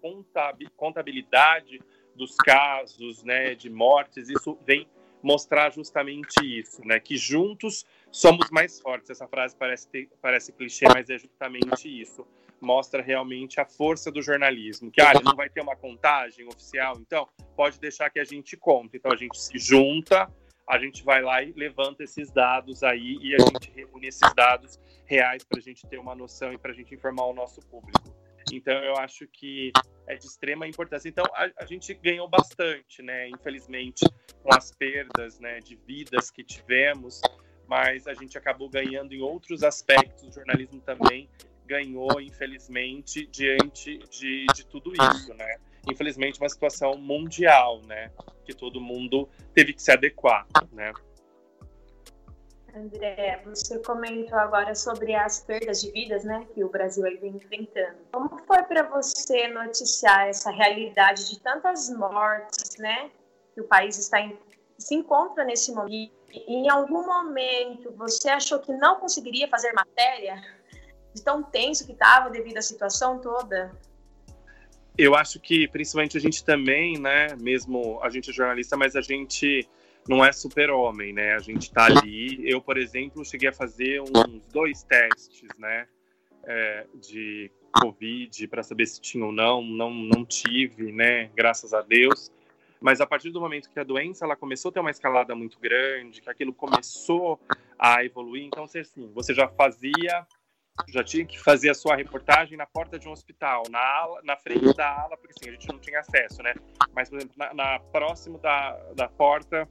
[0.78, 1.82] contabilidade
[2.16, 4.88] dos casos né, de mortes, isso vem
[5.22, 7.00] mostrar justamente isso, né?
[7.00, 9.10] Que juntos somos mais fortes.
[9.10, 12.26] Essa frase parece, parece clichê, mas é justamente isso.
[12.62, 14.91] Mostra realmente a força do jornalismo.
[14.91, 18.98] Que, ah, não vai ter uma contagem oficial, então pode deixar que a gente conta.
[18.98, 20.32] Então a gente se junta,
[20.67, 24.80] a gente vai lá e levanta esses dados aí e a gente reúne esses dados
[25.06, 28.15] reais para a gente ter uma noção e para a gente informar o nosso público.
[28.52, 29.72] Então, eu acho que
[30.08, 31.10] é de extrema importância.
[31.10, 33.30] Então, a, a, gente ganhou bastante, né?
[33.30, 34.06] Infelizmente,
[34.41, 37.22] com as perdas né, de vidas que tivemos,
[37.67, 40.24] mas a gente acabou ganhando em outros aspectos.
[40.24, 41.30] O jornalismo também
[41.69, 45.58] ganhou, infelizmente, diante de, de tudo isso, né?
[45.88, 48.12] Infelizmente, uma situação mundial, né?
[48.43, 50.91] Que todo mundo teve que se adequar, né?
[52.75, 57.97] André, você comentou agora sobre as perdas de vidas, né, que o Brasil vem enfrentando.
[58.12, 63.10] Como foi para você noticiar essa realidade de tantas mortes, né,
[63.55, 64.38] que o país está em,
[64.77, 65.91] se encontra nesse momento?
[65.91, 66.12] E,
[66.47, 70.39] em algum momento você achou que não conseguiria fazer matéria
[71.13, 73.72] de tão tenso que estava devido à situação toda?
[74.98, 79.02] Eu acho que principalmente a gente também, né, mesmo a gente é jornalista, mas a
[79.02, 79.67] gente
[80.10, 81.36] não é super-homem, né?
[81.36, 82.39] A gente tá ali.
[82.50, 85.88] Eu, por exemplo, cheguei a fazer uns dois testes, né?
[86.43, 89.62] É, de Covid para saber se tinha ou não.
[89.62, 91.30] Não, não tive, né?
[91.36, 92.32] Graças a Deus.
[92.82, 95.60] Mas a partir do momento que a doença ela começou a ter uma escalada muito
[95.60, 97.39] grande, que aquilo começou
[97.78, 100.26] a evoluir, então você, assim, você já fazia
[100.88, 104.38] já tinha que fazer a sua reportagem na porta de um hospital, na, ala, na
[104.38, 106.54] frente da ala, porque assim, a gente não tinha acesso, né?
[106.94, 109.68] Mas, por exemplo, na, na próximo da, da porta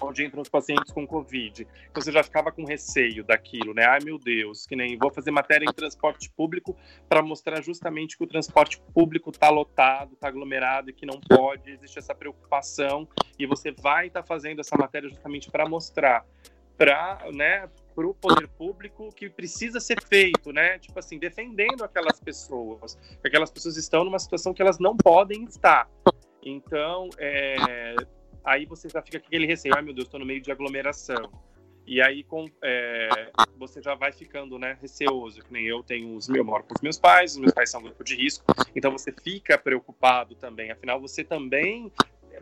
[0.00, 1.66] onde entram os pacientes com Covid.
[1.90, 3.84] Então você já ficava com receio daquilo, né?
[3.84, 6.76] Ai meu Deus, que nem vou fazer matéria em transporte público
[7.08, 11.70] para mostrar justamente que o transporte público está lotado, está aglomerado e que não pode,
[11.70, 13.08] existe essa preocupação
[13.38, 16.24] e você vai estar tá fazendo essa matéria justamente para mostrar
[16.76, 17.68] para né,
[18.04, 20.78] o poder público que precisa ser feito, né?
[20.78, 22.98] Tipo assim, defendendo aquelas pessoas.
[23.24, 25.88] Aquelas pessoas estão numa situação que elas não podem estar.
[26.42, 27.94] Então, é,
[28.44, 31.30] aí você já fica com aquele receio, ai meu Deus, estou no meio de aglomeração.
[31.86, 36.28] E aí com, é, você já vai ficando né, receoso, que nem eu tenho os
[36.28, 38.44] meus, eu moro com os meus pais, os meus pais são um grupo de risco,
[38.76, 40.70] então você fica preocupado também.
[40.70, 41.90] Afinal, você também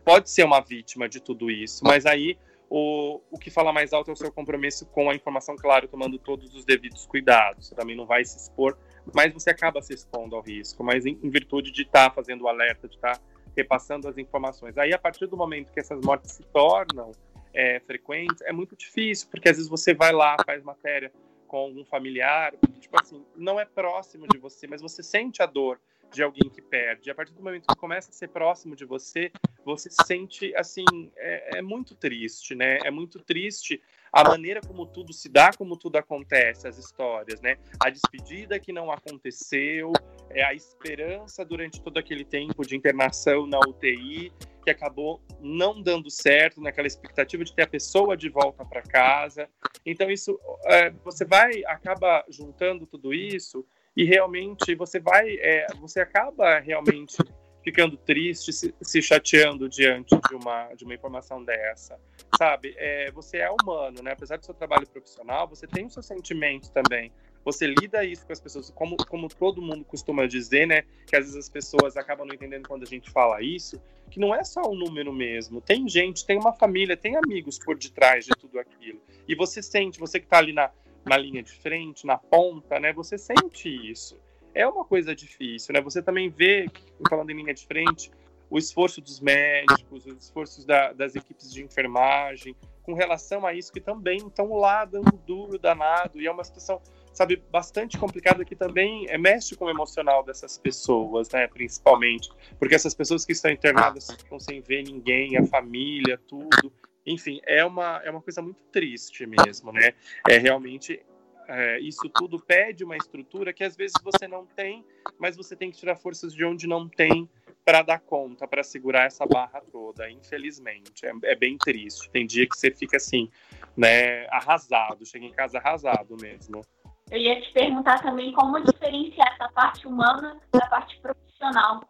[0.04, 2.36] pode ser uma vítima de tudo isso, mas aí
[2.68, 6.18] o, o que fala mais alto é o seu compromisso com a informação, claro, tomando
[6.18, 7.68] todos os devidos cuidados.
[7.68, 8.76] Você também não vai se expor,
[9.14, 12.42] mas você acaba se expondo ao risco, mas em, em virtude de estar tá fazendo
[12.42, 13.22] o alerta, de estar tá
[13.56, 14.76] repassando as informações.
[14.76, 17.12] Aí, a partir do momento que essas mortes se tornam
[17.54, 21.10] é, frequentes, é muito difícil, porque às vezes você vai lá, faz matéria
[21.46, 25.80] com algum familiar, tipo assim, não é próximo de você, mas você sente a dor
[26.16, 27.10] de alguém que perde.
[27.10, 29.30] A partir do momento que começa a ser próximo de você,
[29.64, 30.84] você se sente assim,
[31.16, 32.78] é, é, muito triste, né?
[32.84, 37.58] É muito triste a maneira como tudo se dá, como tudo acontece, as histórias, né?
[37.78, 39.92] A despedida que não aconteceu,
[40.30, 44.32] é a esperança durante todo aquele tempo de internação na UTI
[44.64, 49.48] que acabou não dando certo naquela expectativa de ter a pessoa de volta para casa.
[49.84, 56.00] Então isso, é, você vai acaba juntando tudo isso e realmente você vai, é, você
[56.00, 57.16] acaba realmente
[57.64, 61.98] ficando triste, se, se, chateando diante de uma, de uma informação dessa,
[62.38, 62.74] sabe?
[62.76, 64.12] É, você é humano, né?
[64.12, 67.10] Apesar do seu trabalho profissional, você tem os seus sentimentos também.
[67.44, 70.82] Você lida isso com as pessoas, como, como todo mundo costuma dizer, né?
[71.06, 74.32] Que às vezes as pessoas acabam não entendendo quando a gente fala isso, que não
[74.32, 75.60] é só um número mesmo.
[75.60, 79.00] Tem gente, tem uma família, tem amigos por detrás de tudo aquilo.
[79.26, 80.70] E você sente, você que está ali na,
[81.06, 82.92] na linha de frente, na ponta, né?
[82.92, 84.18] Você sente isso.
[84.54, 85.80] É uma coisa difícil, né?
[85.80, 86.68] Você também vê,
[87.08, 88.10] falando em linha de frente,
[88.50, 93.72] o esforço dos médicos, os esforços da, das equipes de enfermagem, com relação a isso,
[93.72, 96.80] que também estão lá dando duro, danado, e é uma situação,
[97.12, 102.76] sabe, bastante complicada que também é, mexe com o emocional dessas pessoas, né, principalmente, porque
[102.76, 106.72] essas pessoas que estão internadas ficam sem ver ninguém, a família, tudo,
[107.06, 109.92] Enfim, é uma, é uma coisa muito triste mesmo, né?
[110.28, 111.00] É realmente
[111.48, 114.84] é, isso tudo pede uma estrutura que às vezes você não tem,
[115.18, 117.28] mas você tem que tirar forças de onde não tem
[117.64, 120.10] para dar conta, para segurar essa barra toda.
[120.10, 122.10] Infelizmente, é, é, bem triste.
[122.10, 123.30] Tem dia que você fica assim,
[123.76, 126.62] né, arrasado, chega em casa arrasado mesmo.
[127.10, 131.80] Eu ia te perguntar também como diferenciar essa parte humana da parte profissional.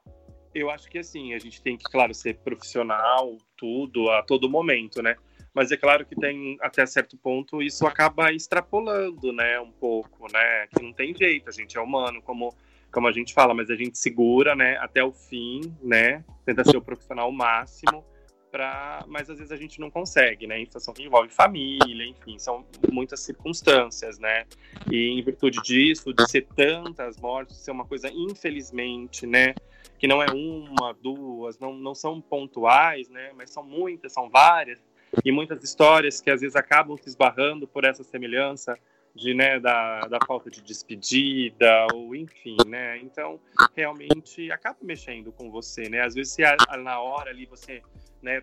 [0.59, 5.03] Eu acho que assim, a gente tem que, claro, ser profissional, tudo, a todo momento,
[5.03, 5.17] né?
[5.57, 10.67] mas é claro que tem até certo ponto isso acaba extrapolando, né, um pouco, né,
[10.67, 12.55] que não tem jeito, a gente é humano, como
[12.93, 16.77] como a gente fala, mas a gente segura, né, até o fim, né, tenta ser
[16.77, 18.05] o profissional máximo
[18.51, 22.65] para, mas às vezes a gente não consegue, né, situação que envolve família, enfim, são
[22.93, 24.45] muitas circunstâncias, né,
[24.91, 29.55] e em virtude disso, de ser tantas mortes, ser uma coisa infelizmente, né,
[29.99, 34.83] que não é uma, duas, não, não são pontuais, né, mas são muitas, são várias,
[35.25, 38.79] e muitas histórias que às vezes acabam se esbarrando por essa semelhança
[39.15, 42.99] de né da, da falta de despedida ou enfim né.
[42.99, 43.41] Então
[43.75, 46.03] realmente acaba mexendo com você né.
[46.03, 46.43] Às vezes se
[46.83, 47.83] na hora ali você
[48.23, 48.43] né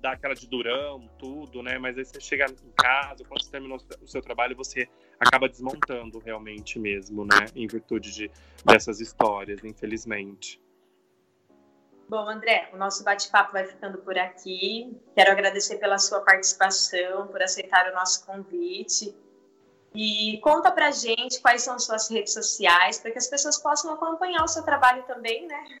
[0.00, 3.78] dá aquela de durão tudo né mas aí você chega em casa quando você terminou
[4.02, 8.30] o seu trabalho você acaba desmontando realmente mesmo né em virtude de
[8.66, 10.60] dessas histórias infelizmente
[12.12, 15.00] Bom, André, o nosso bate-papo vai ficando por aqui.
[15.14, 19.16] Quero agradecer pela sua participação, por aceitar o nosso convite.
[19.94, 24.44] E conta pra gente quais são suas redes sociais, para que as pessoas possam acompanhar
[24.44, 25.78] o seu trabalho também, né?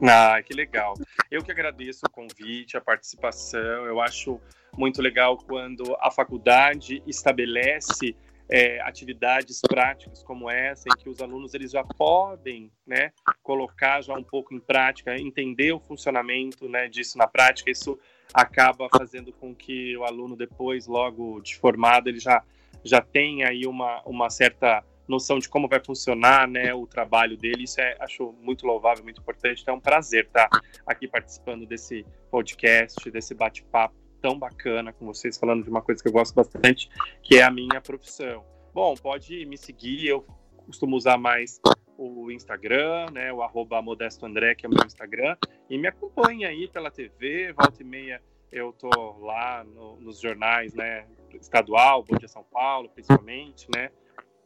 [0.00, 0.94] Ah, que legal.
[1.28, 3.84] Eu que agradeço o convite, a participação.
[3.84, 4.40] Eu acho
[4.76, 8.16] muito legal quando a faculdade estabelece
[8.50, 14.14] é, atividades práticas como essa, em que os alunos eles já podem né, colocar já
[14.14, 17.98] um pouco em prática, entender o funcionamento né, disso na prática, isso
[18.32, 22.42] acaba fazendo com que o aluno depois, logo de formado, ele já,
[22.82, 27.64] já tenha aí uma, uma certa noção de como vai funcionar né, o trabalho dele.
[27.64, 29.62] Isso é, acho muito louvável, muito importante.
[29.62, 30.48] Então é um prazer estar
[30.86, 36.08] aqui participando desse podcast, desse bate-papo tão bacana com vocês, falando de uma coisa que
[36.08, 36.88] eu gosto bastante,
[37.22, 38.44] que é a minha profissão.
[38.74, 40.24] Bom, pode me seguir, eu
[40.66, 41.60] costumo usar mais
[41.96, 45.36] o Instagram, né, o arroba Modesto André, que é o meu Instagram,
[45.68, 50.72] e me acompanhe aí pela TV, volta e meia eu tô lá no, nos jornais,
[50.74, 53.90] né, estadual, Bom Dia São Paulo, principalmente, né,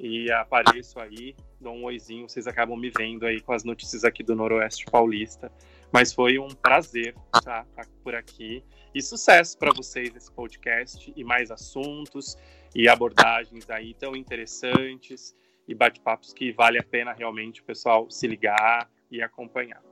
[0.00, 4.22] e apareço aí, dou um oizinho, vocês acabam me vendo aí com as notícias aqui
[4.22, 5.52] do Noroeste Paulista,
[5.92, 7.66] mas foi um prazer estar
[8.02, 12.36] por aqui e sucesso para vocês nesse podcast e mais assuntos
[12.74, 15.34] e abordagens aí tão interessantes
[15.68, 19.82] e bate-papos que vale a pena realmente o pessoal se ligar e acompanhar.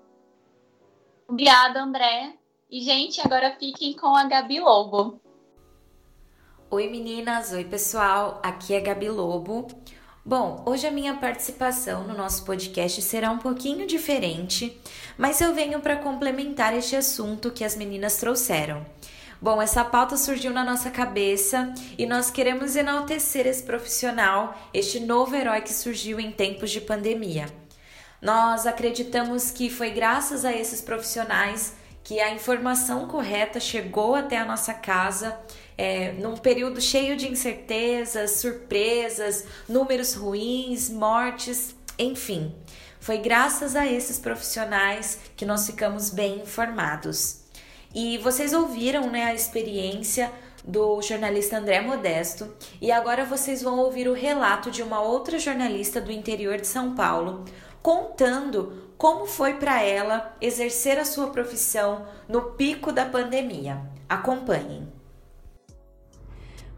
[1.28, 2.34] Obrigada, André.
[2.70, 5.20] E, gente, agora fiquem com a Gabi Lobo.
[6.70, 7.52] Oi, meninas.
[7.52, 8.40] Oi, pessoal.
[8.42, 9.68] Aqui é Gabi Lobo.
[10.22, 14.78] Bom, hoje a minha participação no nosso podcast será um pouquinho diferente,
[15.16, 18.84] mas eu venho para complementar este assunto que as meninas trouxeram.
[19.40, 25.34] Bom, essa pauta surgiu na nossa cabeça e nós queremos enaltecer esse profissional, este novo
[25.34, 27.46] herói que surgiu em tempos de pandemia.
[28.20, 31.72] Nós acreditamos que foi graças a esses profissionais
[32.04, 35.38] que a informação correta chegou até a nossa casa
[35.80, 42.54] é, num período cheio de incertezas, surpresas, números ruins, mortes, enfim.
[43.00, 47.44] Foi graças a esses profissionais que nós ficamos bem informados.
[47.94, 50.30] E vocês ouviram né, a experiência
[50.62, 55.98] do jornalista André Modesto e agora vocês vão ouvir o relato de uma outra jornalista
[55.98, 57.46] do interior de São Paulo
[57.82, 63.80] contando como foi para ela exercer a sua profissão no pico da pandemia.
[64.06, 64.99] Acompanhem.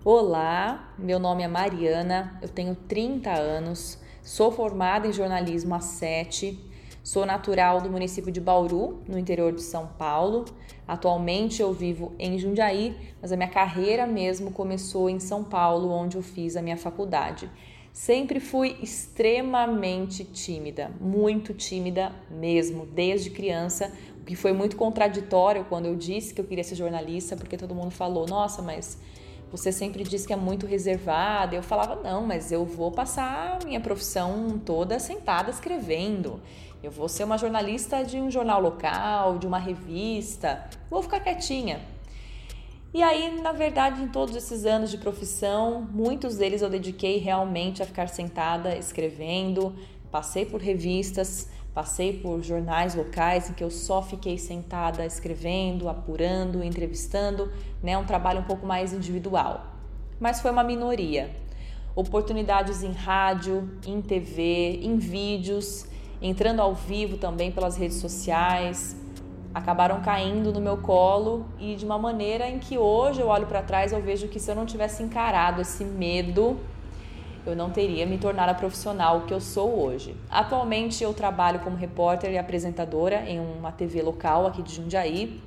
[0.05, 6.59] Olá, meu nome é Mariana, eu tenho 30 anos, sou formada em jornalismo há 7,
[7.05, 10.47] sou natural do município de Bauru, no interior de São Paulo.
[10.89, 16.17] Atualmente eu vivo em Jundiaí, mas a minha carreira mesmo começou em São Paulo, onde
[16.17, 17.49] eu fiz a minha faculdade.
[17.93, 25.87] Sempre fui extremamente tímida, muito tímida mesmo, desde criança, o que foi muito contraditório quando
[25.87, 28.99] eu disse que eu queria ser jornalista, porque todo mundo falou: "Nossa, mas
[29.53, 31.55] você sempre diz que é muito reservada.
[31.55, 36.41] Eu falava, não, mas eu vou passar minha profissão toda sentada escrevendo.
[36.83, 40.65] Eu vou ser uma jornalista de um jornal local, de uma revista.
[40.91, 41.81] Vou ficar quietinha.
[42.95, 47.83] E aí, na verdade, em todos esses anos de profissão, muitos deles eu dediquei realmente
[47.83, 49.75] a ficar sentada escrevendo.
[50.11, 56.63] Passei por revistas, Passei por jornais locais em que eu só fiquei sentada escrevendo, apurando,
[56.63, 57.51] entrevistando,
[57.83, 57.97] né?
[57.97, 59.65] Um trabalho um pouco mais individual.
[60.21, 61.35] Mas foi uma minoria.
[61.97, 65.87] Oportunidades em rádio, em TV, em vídeos,
[66.21, 68.95] entrando ao vivo também pelas redes sociais,
[69.55, 73.63] acabaram caindo no meu colo e de uma maneira em que hoje eu olho para
[73.63, 76.59] trás eu vejo que se eu não tivesse encarado esse medo
[77.45, 80.17] eu não teria me tornado a profissional que eu sou hoje.
[80.31, 85.41] Atualmente eu trabalho como repórter e apresentadora em uma TV local aqui de Jundiaí.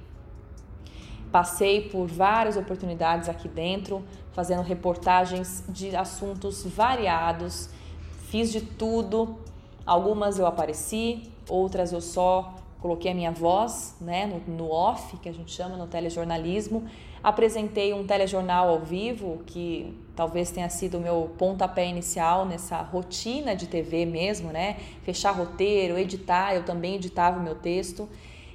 [1.31, 7.69] Passei por várias oportunidades aqui dentro, fazendo reportagens de assuntos variados.
[8.29, 9.37] Fiz de tudo.
[9.85, 15.27] Algumas eu apareci, outras eu só coloquei a minha voz né, no, no off, que
[15.27, 16.83] a gente chama no telejornalismo.
[17.25, 23.55] Apresentei um telejornal ao vivo, que talvez tenha sido o meu pontapé inicial nessa rotina
[23.55, 24.77] de TV mesmo, né?
[25.01, 28.07] Fechar roteiro, editar, eu também editava o meu texto.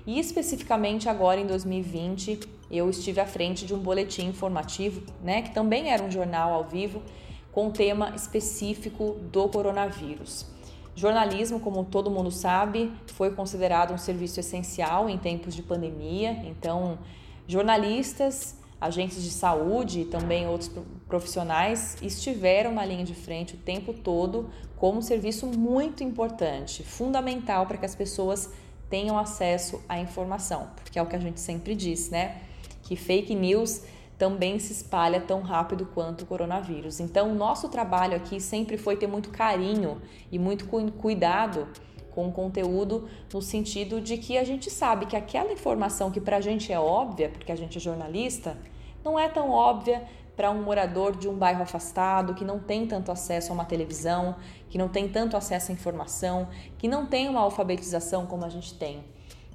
[0.07, 2.39] E especificamente agora em 2020,
[2.71, 6.63] eu estive à frente de um boletim informativo, né, que também era um jornal ao
[6.63, 7.03] vivo
[7.51, 10.47] com tema específico do coronavírus.
[10.95, 17.01] Jornalismo, como todo mundo sabe, foi considerado um serviço essencial em tempos de pandemia, então
[17.49, 20.71] jornalistas agentes de saúde e também outros
[21.07, 27.67] profissionais estiveram na linha de frente o tempo todo como um serviço muito importante, fundamental
[27.67, 28.51] para que as pessoas
[28.89, 32.41] tenham acesso à informação, porque é o que a gente sempre diz, né?
[32.83, 33.83] Que fake news
[34.19, 37.01] também se espalha tão rápido quanto o coronavírus.
[37.01, 40.01] Então, nosso trabalho aqui sempre foi ter muito carinho
[40.31, 40.67] e muito
[40.99, 41.69] cuidado
[42.11, 46.37] com o conteúdo no sentido de que a gente sabe que aquela informação que para
[46.37, 48.59] a gente é óbvia, porque a gente é jornalista,
[49.05, 50.03] não é tão óbvia
[50.37, 54.37] para um morador de um bairro afastado que não tem tanto acesso a uma televisão,
[54.71, 56.49] que não tem tanto acesso à informação,
[56.79, 59.05] que não tem uma alfabetização como a gente tem.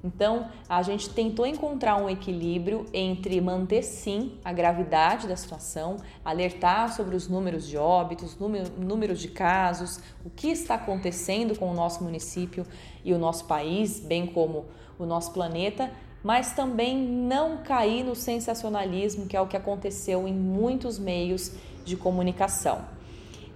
[0.04, 6.94] Então, a gente tentou encontrar um equilíbrio entre manter sim a gravidade da situação, alertar
[6.94, 12.04] sobre os números de óbitos, números de casos, o que está acontecendo com o nosso
[12.04, 12.64] município
[13.04, 14.66] e o nosso país, bem como
[14.96, 15.90] o nosso planeta,
[16.26, 21.52] mas também não cair no sensacionalismo, que é o que aconteceu em muitos meios
[21.84, 22.80] de comunicação.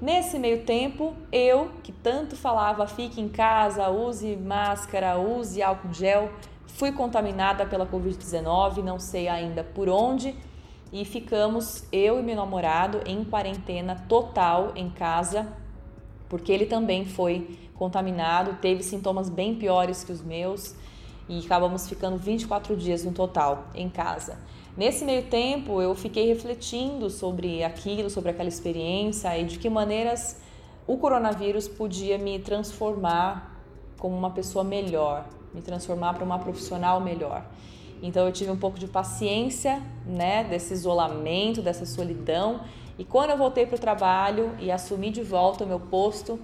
[0.01, 6.31] Nesse meio tempo, eu, que tanto falava fique em casa, use máscara, use álcool gel,
[6.69, 10.33] fui contaminada pela Covid-19, não sei ainda por onde,
[10.93, 15.45] e ficamos, eu e meu namorado, em quarentena total em casa,
[16.29, 20.77] porque ele também foi contaminado, teve sintomas bem piores que os meus
[21.31, 24.37] e acabamos ficando 24 dias no total em casa.
[24.77, 30.41] Nesse meio tempo, eu fiquei refletindo sobre aquilo, sobre aquela experiência e de que maneiras
[30.89, 33.63] o coronavírus podia me transformar
[33.97, 35.25] como uma pessoa melhor,
[35.55, 37.45] me transformar para uma profissional melhor.
[38.03, 42.63] Então eu tive um pouco de paciência, né, desse isolamento, dessa solidão,
[42.99, 46.41] e quando eu voltei para o trabalho e assumi de volta o meu posto,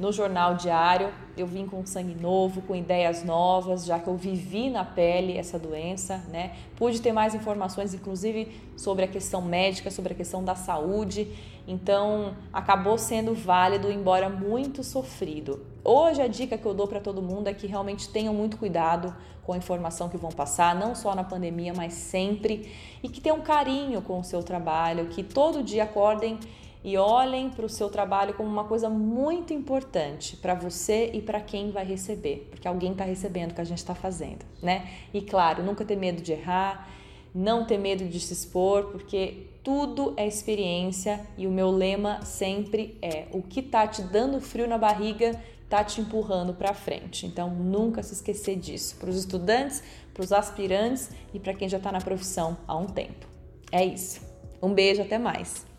[0.00, 1.12] no jornal diário.
[1.36, 5.58] Eu vim com sangue novo, com ideias novas, já que eu vivi na pele essa
[5.58, 6.52] doença, né?
[6.74, 11.28] Pude ter mais informações, inclusive sobre a questão médica, sobre a questão da saúde.
[11.68, 15.64] Então, acabou sendo válido, embora muito sofrido.
[15.84, 19.14] Hoje a dica que eu dou para todo mundo é que realmente tenham muito cuidado
[19.44, 22.70] com a informação que vão passar, não só na pandemia, mas sempre,
[23.02, 26.38] e que tenham carinho com o seu trabalho, que todo dia acordem
[26.82, 31.40] e olhem para o seu trabalho como uma coisa muito importante para você e para
[31.40, 34.88] quem vai receber, porque alguém está recebendo o que a gente está fazendo, né?
[35.12, 36.88] E claro, nunca ter medo de errar,
[37.34, 42.98] não ter medo de se expor, porque tudo é experiência e o meu lema sempre
[43.02, 47.26] é: o que está te dando frio na barriga está te empurrando para frente.
[47.26, 51.76] Então, nunca se esquecer disso para os estudantes, para os aspirantes e para quem já
[51.76, 53.26] está na profissão há um tempo.
[53.70, 54.20] É isso.
[54.60, 55.69] Um beijo, até mais.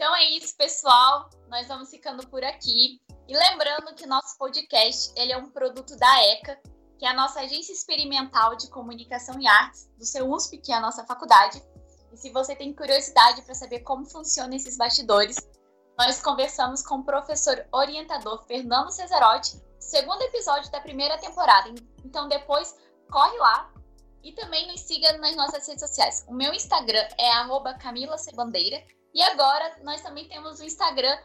[0.00, 1.28] Então é isso, pessoal.
[1.50, 2.98] Nós vamos ficando por aqui.
[3.28, 6.58] E lembrando que nosso podcast ele é um produto da ECA,
[6.98, 10.76] que é a nossa agência experimental de comunicação e artes do seu USP, que é
[10.76, 11.62] a nossa faculdade.
[12.10, 15.36] E se você tem curiosidade para saber como funcionam esses bastidores,
[15.98, 21.74] nós conversamos com o professor orientador Fernando Cesarotti, segundo episódio da primeira temporada.
[22.02, 22.74] Então depois
[23.10, 23.70] corre lá
[24.24, 26.24] e também nos siga nas nossas redes sociais.
[26.26, 27.30] O meu Instagram é
[27.78, 28.82] Camila Cebandeira
[29.12, 31.18] e agora nós também temos o Instagram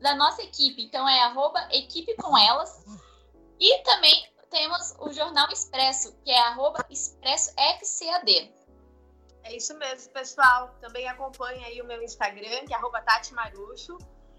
[0.00, 2.84] da nossa equipe, então é arroba equipe com elas.
[3.58, 8.52] E também temos o Jornal Expresso, que é arroba Expresso FCAD.
[9.42, 10.74] É isso mesmo, pessoal.
[10.80, 13.98] Também acompanha aí o meu Instagram, que é arroba Tati Marucho.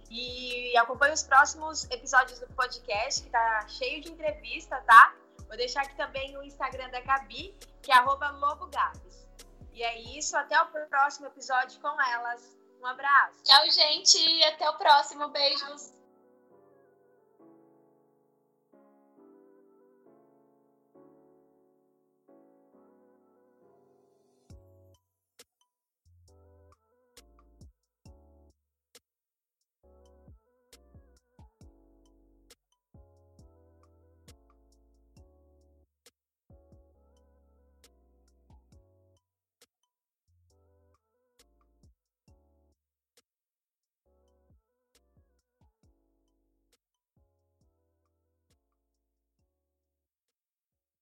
[0.09, 5.15] E acompanhe os próximos episódios do podcast, que tá cheio de entrevista, tá?
[5.47, 9.27] Vou deixar aqui também o Instagram da Gabi, que é @lobogabs.
[9.73, 12.57] E é isso, até o próximo episódio com elas.
[12.85, 13.41] Um abraço.
[13.43, 15.27] Tchau, gente, até o próximo.
[15.29, 15.94] Beijos.